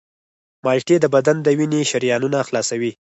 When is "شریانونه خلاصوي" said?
1.91-2.91